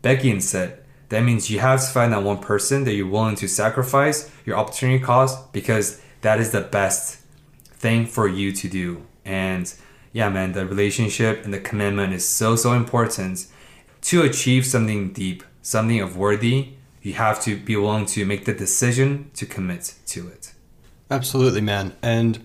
[0.00, 0.82] Becky instead.
[1.10, 4.56] That means you have to find that one person that you're willing to sacrifice your
[4.56, 7.20] opportunity cost because that is the best
[7.64, 9.06] thing for you to do.
[9.24, 9.72] And
[10.12, 13.46] yeah, man, the relationship and the commitment is so, so important.
[14.02, 18.52] To achieve something deep, something of worthy, you have to be willing to make the
[18.52, 20.52] decision to commit to it.
[21.10, 21.94] Absolutely, man.
[22.02, 22.44] And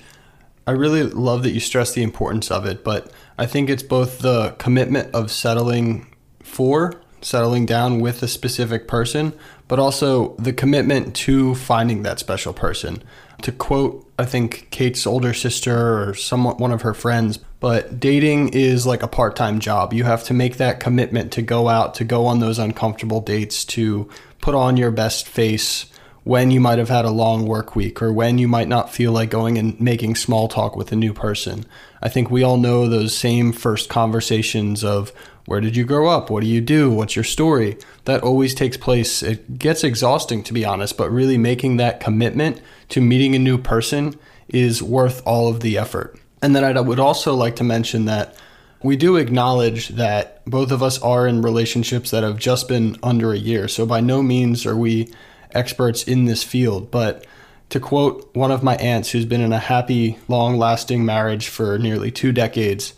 [0.66, 4.20] I really love that you stress the importance of it, but I think it's both
[4.20, 9.34] the commitment of settling for settling down with a specific person,
[9.68, 13.04] but also the commitment to finding that special person.
[13.44, 18.50] To quote, I think Kate's older sister or somewhat one of her friends, but dating
[18.50, 19.94] is like a part-time job.
[19.94, 23.64] You have to make that commitment to go out, to go on those uncomfortable dates,
[23.66, 24.10] to
[24.42, 25.86] put on your best face
[26.24, 29.14] when you might have had a long work week or when you might not feel
[29.14, 31.66] like going and making small talk with a new person.
[32.02, 35.14] I think we all know those same first conversations of
[35.48, 36.30] where did you grow up?
[36.30, 36.92] What do you do?
[36.92, 37.78] What's your story?
[38.04, 39.24] That always takes place.
[39.24, 43.58] It gets exhausting, to be honest, but really making that commitment to meeting a new
[43.58, 44.20] person
[44.50, 46.20] is worth all of the effort.
[46.42, 48.36] And then I would also like to mention that
[48.84, 53.32] we do acknowledge that both of us are in relationships that have just been under
[53.32, 53.70] a year.
[53.70, 55.14] So by no means are we
[55.52, 56.92] experts in this field.
[56.92, 57.26] But
[57.70, 61.80] to quote one of my aunts who's been in a happy, long lasting marriage for
[61.80, 62.92] nearly two decades,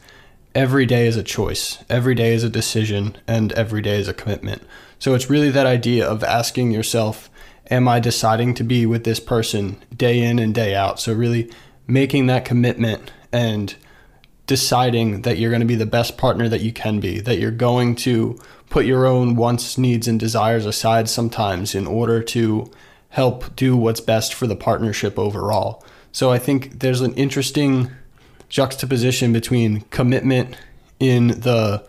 [0.56, 4.14] every day is a choice, every day is a decision, and every day is a
[4.14, 4.64] commitment.
[4.97, 7.30] So it's really that idea of asking yourself,
[7.72, 11.00] Am I deciding to be with this person day in and day out?
[11.00, 11.52] So, really
[11.86, 13.76] making that commitment and
[14.47, 17.52] deciding that you're going to be the best partner that you can be, that you're
[17.52, 18.39] going to
[18.72, 22.72] put your own wants, needs, and desires aside sometimes in order to
[23.10, 25.84] help do what's best for the partnership overall.
[26.12, 27.91] So I think there's an interesting
[28.50, 30.56] juxtaposition between commitment
[31.00, 31.86] in the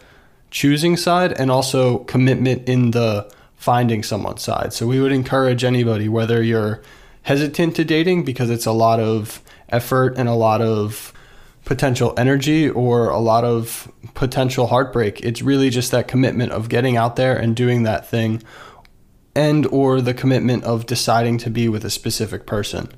[0.51, 4.73] choosing side and also commitment in the finding someone side.
[4.73, 6.83] So we would encourage anybody, whether you're
[7.23, 11.13] hesitant to dating because it's a lot of effort and a lot of
[11.65, 15.21] potential energy or a lot of potential heartbreak.
[15.21, 18.43] It's really just that commitment of getting out there and doing that thing
[19.35, 22.89] and or the commitment of deciding to be with a specific person.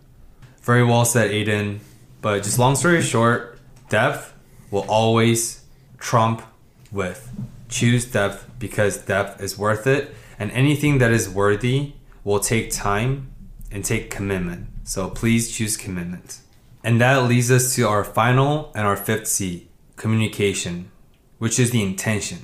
[0.63, 1.81] Very well said, Aiden.
[2.21, 3.52] But just long story short,
[3.93, 4.33] depth
[4.71, 5.65] will always
[5.99, 6.43] trump
[6.91, 7.31] width.
[7.69, 11.93] Choose depth because depth is worth it, and anything that is worthy
[12.25, 13.31] will take time
[13.71, 14.69] and take commitment.
[14.85, 16.41] So please choose commitment.
[16.83, 20.91] And that leads us to our final and our fifth C communication,
[21.39, 22.39] which is the intention.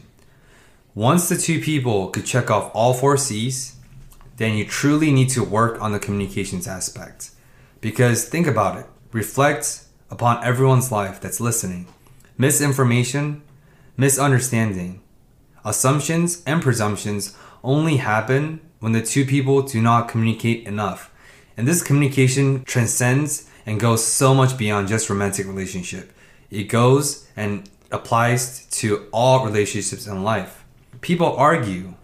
[0.94, 3.76] Once the two people could check off all four C's,
[4.36, 7.30] then you truly need to work on the communications aspect.
[7.80, 11.86] Because think about it, reflect upon everyone's life that's listening.
[12.36, 13.42] Misinformation,
[13.96, 15.00] misunderstanding,
[15.64, 21.12] assumptions, and presumptions only happen when the two people do not communicate enough.
[21.56, 26.12] And this communication transcends and goes so much beyond just romantic relationship.
[26.50, 30.64] It goes and applies to all relationships in life.
[31.00, 31.94] People argue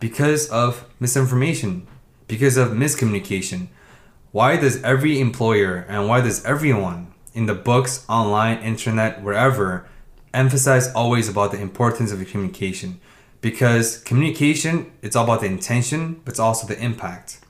[0.00, 1.86] because of misinformation,
[2.28, 3.68] because of miscommunication.
[4.32, 9.86] Why does every employer and why does everyone in the books, online, internet, wherever
[10.32, 13.00] emphasize always about the importance of communication?
[13.40, 17.40] Because communication, it's all about the intention, but it's also the impact.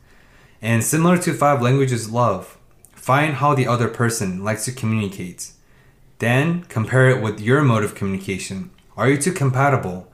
[0.61, 2.59] And similar to five languages love,
[2.93, 5.53] find how the other person likes to communicate.
[6.19, 8.71] Then compare it with your mode of communication.
[8.97, 10.11] Are you two compatible?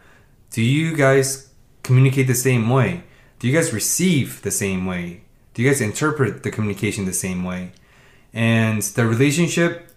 [0.51, 1.51] Do you guys
[1.83, 3.05] communicate the same way?
[3.39, 5.23] Do you guys receive the same way?
[5.55, 7.73] Do you guys interpret the communication the same way?
[8.33, 9.91] And the relationship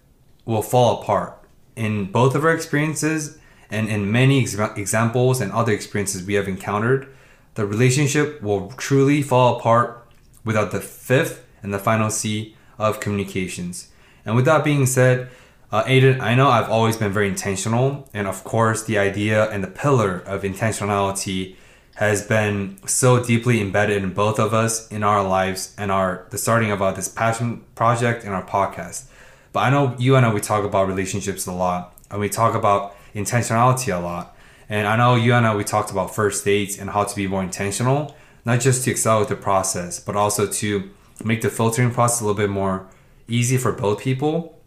[0.46, 1.40] will fall apart
[1.76, 3.38] in both of our experiences
[3.70, 7.08] and in many ex- examples and other experiences we have encountered.
[7.56, 10.08] The relationship will truly fall apart
[10.44, 13.90] without the fifth and the final C of communications.
[14.26, 15.30] And with that being said,
[15.72, 19.64] uh, Aiden, I know I've always been very intentional, and of course, the idea and
[19.64, 21.56] the pillar of intentionality
[21.96, 26.38] has been so deeply embedded in both of us in our lives and our the
[26.38, 29.06] starting of uh, this passion project and our podcast.
[29.52, 32.56] But I know you and I we talk about relationships a lot, and we talk
[32.56, 34.36] about intentionality a lot.
[34.70, 37.28] And I know you and I we talked about first dates and how to be
[37.28, 40.90] more intentional, not just to excel with the process, but also to
[41.24, 42.88] make the filtering process a little bit more
[43.28, 44.60] easy for both people.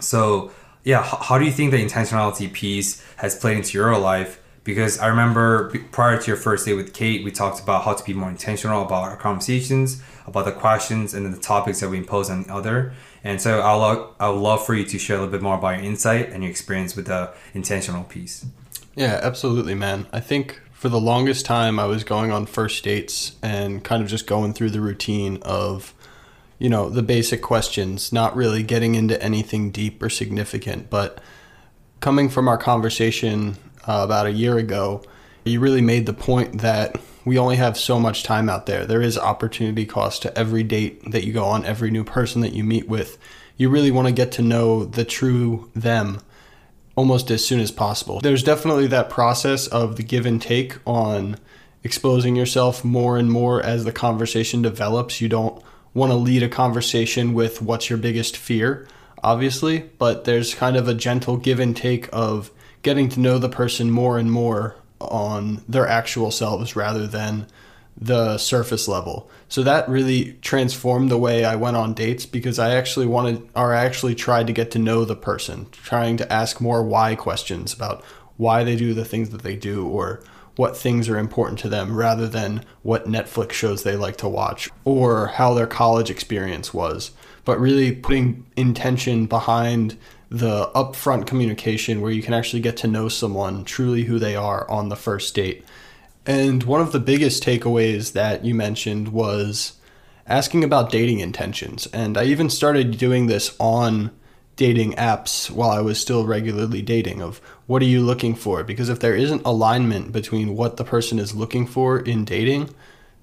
[0.00, 0.50] So
[0.82, 4.40] yeah, how do you think the intentionality piece has played into your life?
[4.66, 8.04] Because I remember prior to your first date with Kate, we talked about how to
[8.04, 12.28] be more intentional about our conversations, about the questions and the topics that we impose
[12.28, 12.92] on the other.
[13.22, 15.78] And so I'll I would love for you to share a little bit more about
[15.78, 18.44] your insight and your experience with the intentional piece.
[18.96, 20.06] Yeah, absolutely, man.
[20.12, 24.08] I think for the longest time I was going on first dates and kind of
[24.08, 25.94] just going through the routine of
[26.58, 31.20] you know, the basic questions, not really getting into anything deep or significant, but
[32.00, 35.02] coming from our conversation uh, about a year ago,
[35.44, 38.86] you really made the point that we only have so much time out there.
[38.86, 42.52] There is opportunity cost to every date that you go on, every new person that
[42.52, 43.18] you meet with.
[43.56, 46.20] You really want to get to know the true them
[46.94, 48.20] almost as soon as possible.
[48.20, 51.36] There's definitely that process of the give and take on
[51.82, 55.20] exposing yourself more and more as the conversation develops.
[55.20, 55.62] You don't
[55.94, 58.86] want to lead a conversation with what's your biggest fear,
[59.22, 62.50] obviously, but there's kind of a gentle give and take of
[62.82, 67.46] getting to know the person more and more on their actual selves rather than
[67.98, 69.30] the surface level.
[69.48, 73.74] So that really transformed the way I went on dates because I actually wanted or
[73.74, 77.72] I actually tried to get to know the person, trying to ask more why questions
[77.72, 78.04] about
[78.36, 80.22] why they do the things that they do or
[80.56, 84.70] what things are important to them rather than what Netflix shows they like to watch
[84.84, 87.12] or how their college experience was.
[87.44, 89.96] But really putting intention behind
[90.28, 94.68] the upfront communication where you can actually get to know someone truly who they are
[94.70, 95.64] on the first date.
[96.26, 99.74] And one of the biggest takeaways that you mentioned was
[100.26, 101.86] asking about dating intentions.
[101.88, 104.10] And I even started doing this on
[104.56, 108.64] dating apps while I was still regularly dating of what are you looking for?
[108.64, 112.74] Because if there isn't alignment between what the person is looking for in dating,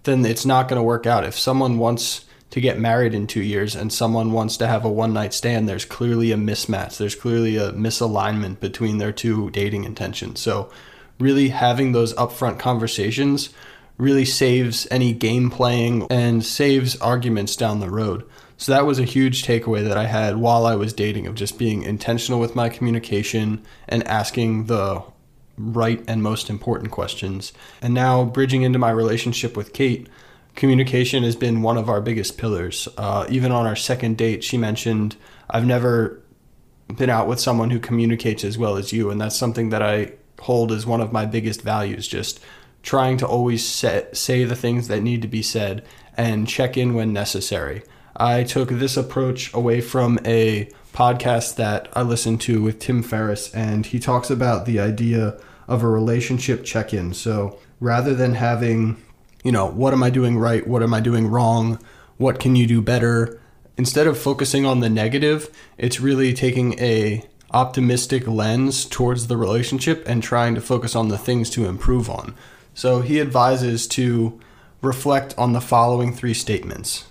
[0.03, 1.25] then it's not going to work out.
[1.25, 4.89] If someone wants to get married in two years and someone wants to have a
[4.89, 6.97] one night stand, there's clearly a mismatch.
[6.97, 10.39] There's clearly a misalignment between their two dating intentions.
[10.39, 10.69] So,
[11.19, 13.49] really having those upfront conversations
[13.97, 18.23] really saves any game playing and saves arguments down the road.
[18.57, 21.57] So that was a huge takeaway that I had while I was dating of just
[21.57, 25.01] being intentional with my communication and asking the
[25.57, 27.51] right and most important questions.
[27.81, 30.07] And now bridging into my relationship with Kate,
[30.55, 32.87] communication has been one of our biggest pillars.
[32.97, 35.15] Uh, even on our second date, she mentioned,
[35.49, 36.21] I've never
[36.95, 39.09] been out with someone who communicates as well as you.
[39.09, 42.07] And that's something that I hold as one of my biggest values.
[42.07, 42.39] Just
[42.83, 45.83] trying to always set, say the things that need to be said
[46.15, 47.83] and check in when necessary.
[48.15, 53.51] I took this approach away from a podcast that I listened to with Tim Ferriss,
[53.55, 57.13] and he talks about the idea of a relationship check in.
[57.13, 59.01] So rather than having,
[59.43, 60.65] you know, what am I doing right?
[60.65, 61.79] What am I doing wrong?
[62.17, 63.39] What can you do better?
[63.77, 70.03] Instead of focusing on the negative, it's really taking a optimistic lens towards the relationship
[70.07, 72.33] and trying to focus on the things to improve on.
[72.73, 74.39] So he advises to
[74.81, 77.05] reflect on the following three statements.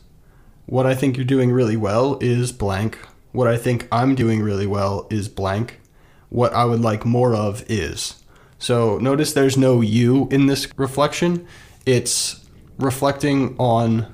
[0.67, 2.99] What I think you're doing really well is blank.
[3.33, 5.81] What I think I'm doing really well is blank.
[6.29, 8.23] What I would like more of is.
[8.59, 11.47] So notice there's no you in this reflection.
[11.85, 14.13] It's reflecting on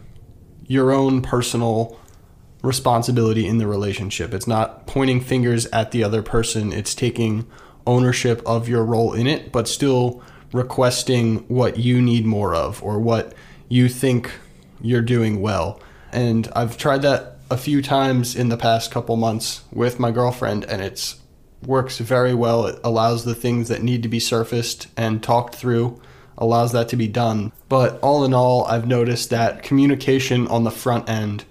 [0.67, 1.99] your own personal
[2.63, 4.35] responsibility in the relationship.
[4.35, 7.47] It's not pointing fingers at the other person, it's taking
[7.87, 12.99] ownership of your role in it, but still requesting what you need more of or
[12.99, 13.35] what
[13.69, 14.33] you think
[14.81, 15.81] you're doing well.
[16.13, 20.65] And I've tried that a few times in the past couple months with my girlfriend
[20.65, 21.21] and it's
[21.67, 22.67] works very well.
[22.67, 26.01] It allows the things that need to be surfaced and talked through
[26.39, 27.53] allows that to be done.
[27.69, 31.45] But all in all, I've noticed that communication on the front end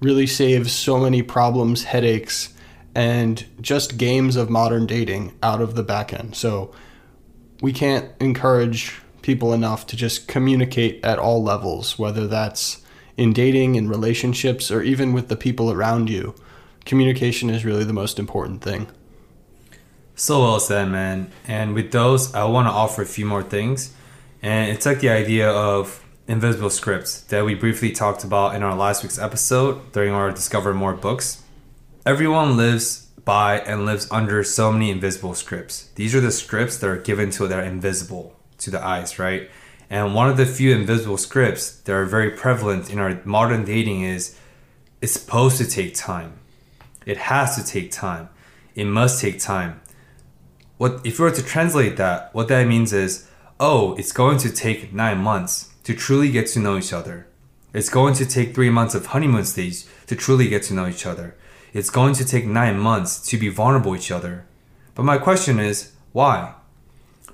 [0.00, 2.54] really saves so many problems, headaches,
[2.94, 6.36] and just games of modern dating out of the back end.
[6.36, 6.72] So
[7.60, 12.82] we can't encourage people enough to just communicate at all levels, whether that's
[13.16, 16.34] in dating, in relationships, or even with the people around you.
[16.84, 18.86] Communication is really the most important thing.
[20.14, 21.30] So well said, man.
[21.46, 23.92] And with those, I want to offer a few more things.
[24.42, 28.76] And it's like the idea of invisible scripts that we briefly talked about in our
[28.76, 31.42] last week's episode during our Discover More books.
[32.06, 35.88] Everyone lives by and lives under so many invisible scripts.
[35.96, 39.50] These are the scripts that are given to that are invisible to the eyes, right?
[39.90, 44.02] And one of the few invisible scripts that are very prevalent in our modern dating
[44.02, 44.38] is
[45.00, 46.38] it's supposed to take time.
[47.06, 48.28] It has to take time.
[48.74, 49.80] It must take time.
[50.76, 53.28] What if you were to translate that, what that means is,
[53.60, 57.26] oh, it's going to take nine months to truly get to know each other.
[57.72, 61.06] It's going to take three months of honeymoon stage to truly get to know each
[61.06, 61.36] other.
[61.72, 64.46] It's going to take nine months to be vulnerable each other.
[64.94, 66.54] But my question is, why?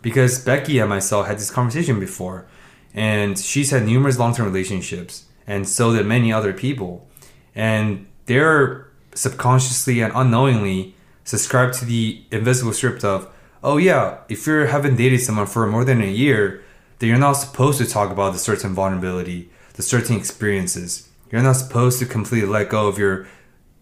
[0.03, 2.47] Because Becky and myself had this conversation before,
[2.93, 7.09] and she's had numerous long term relationships, and so did many other people.
[7.55, 10.95] And they're subconsciously and unknowingly
[11.25, 13.33] subscribed to the invisible script of,
[13.65, 16.63] oh yeah, if you haven't dated someone for more than a year,
[16.99, 21.09] then you're not supposed to talk about the certain vulnerability, the certain experiences.
[21.33, 23.27] You're not supposed to completely let go of your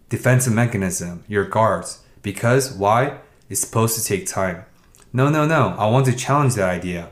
[0.08, 2.02] defensive mechanism, your guards.
[2.22, 3.18] Because why?
[3.50, 4.64] It's supposed to take time.
[5.12, 5.74] No, no, no.
[5.76, 7.10] I want to challenge that idea.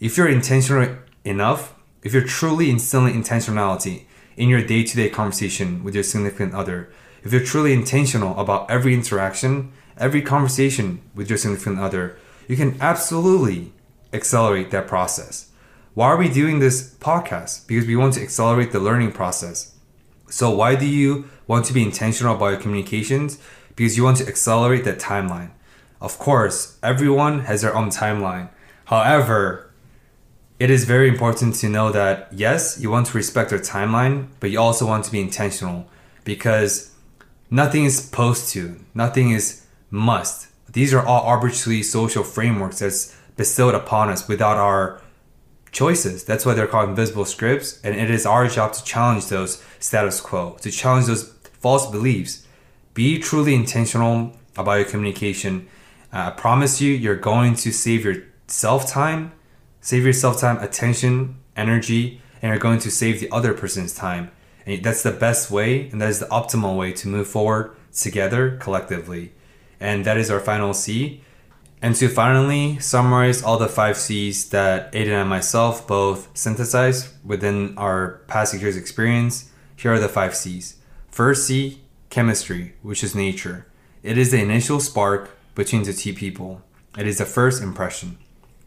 [0.00, 4.04] If you're intentional enough, if you're truly instilling intentionality
[4.36, 6.90] in your day to day conversation with your significant other,
[7.22, 12.80] if you're truly intentional about every interaction, every conversation with your significant other, you can
[12.80, 13.72] absolutely
[14.12, 15.50] accelerate that process.
[15.94, 17.66] Why are we doing this podcast?
[17.66, 19.74] Because we want to accelerate the learning process.
[20.30, 23.38] So, why do you want to be intentional about your communications?
[23.74, 25.50] Because you want to accelerate that timeline.
[26.00, 28.50] Of course, everyone has their own timeline.
[28.84, 29.70] However,
[30.58, 34.50] it is very important to know that yes, you want to respect their timeline, but
[34.50, 35.88] you also want to be intentional
[36.24, 36.94] because
[37.50, 40.48] nothing is supposed to, nothing is must.
[40.70, 45.00] These are all arbitrary social frameworks that's bestowed upon us without our
[45.72, 46.24] choices.
[46.24, 50.20] That's why they're called invisible scripts, and it is our job to challenge those status
[50.20, 52.46] quo, to challenge those false beliefs.
[52.94, 55.68] Be truly intentional about your communication.
[56.12, 59.32] Uh, I promise you, you're going to save yourself time,
[59.80, 64.30] save yourself time, attention, energy, and you're going to save the other person's time.
[64.66, 68.56] And that's the best way, and that is the optimal way to move forward together
[68.58, 69.32] collectively.
[69.80, 71.22] And that is our final C.
[71.80, 77.78] And to finally summarize all the five C's that Aiden and myself both synthesized within
[77.78, 80.74] our past six years experience here are the five C's.
[81.08, 83.66] First C, chemistry, which is nature.
[84.02, 86.62] It is the initial spark between the two people.
[86.96, 88.18] It is the first impression.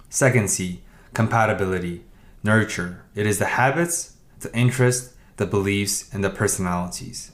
[0.10, 0.82] Second C,
[1.14, 2.06] compatibility,
[2.44, 3.04] nurture.
[3.14, 7.34] It is the habits, the interests, the beliefs, and the personalities.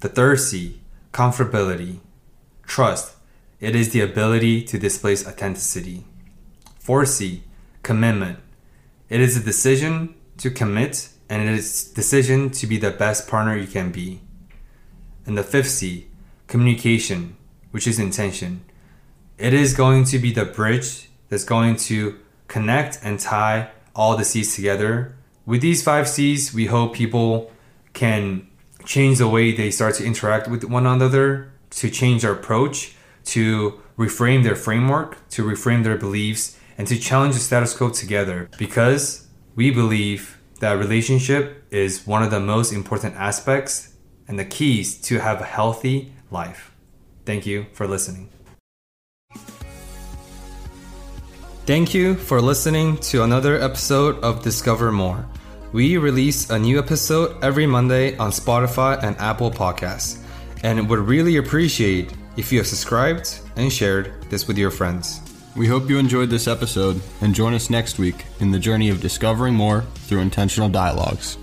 [0.00, 0.80] The third C,
[1.12, 2.00] comfortability,
[2.72, 3.14] trust.
[3.60, 6.04] It is the ability to displace authenticity.
[6.82, 7.42] 4C,
[7.82, 8.38] commitment.
[9.10, 13.54] It is a decision to commit and it is decision to be the best partner
[13.54, 14.22] you can be.
[15.26, 16.06] And the fifth C,
[16.46, 17.36] communication,
[17.72, 18.64] which is intention.
[19.36, 22.18] It is going to be the bridge that's going to
[22.48, 25.14] connect and tie all the C's together.
[25.44, 27.52] With these five C's, we hope people
[27.92, 28.48] can
[28.86, 32.94] change the way they start to interact with one another, to change their approach,
[33.24, 38.48] to reframe their framework, to reframe their beliefs, and to challenge the status quo together
[38.58, 43.94] because we believe that relationship is one of the most important aspects
[44.28, 46.72] and the keys to have a healthy life.
[47.26, 48.30] Thank you for listening.
[51.64, 55.24] Thank you for listening to another episode of Discover More.
[55.72, 60.21] We release a new episode every Monday on Spotify and Apple Podcasts,
[60.62, 65.20] and would really appreciate if you have subscribed and shared this with your friends.
[65.54, 69.00] We hope you enjoyed this episode and join us next week in the journey of
[69.00, 71.36] discovering more through intentional dialogues.